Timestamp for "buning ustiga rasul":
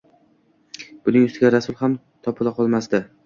1.09-1.77